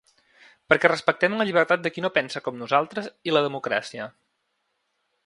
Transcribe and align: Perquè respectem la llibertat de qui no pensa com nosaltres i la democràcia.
Perquè 0.71 0.89
respectem 0.91 1.35
la 1.41 1.45
llibertat 1.49 1.83
de 1.83 1.91
qui 1.97 2.05
no 2.05 2.11
pensa 2.17 2.43
com 2.47 2.57
nosaltres 2.63 3.11
i 3.31 3.35
la 3.37 3.45
democràcia. 3.49 4.09